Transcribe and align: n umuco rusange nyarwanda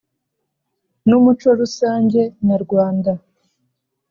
n 1.07 1.09
umuco 1.19 1.47
rusange 1.61 2.21
nyarwanda 2.47 3.11